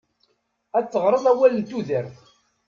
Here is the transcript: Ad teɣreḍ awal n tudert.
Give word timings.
Ad 0.77 0.85
teɣreḍ 0.87 1.25
awal 1.31 1.53
n 1.57 1.63
tudert. 1.69 2.17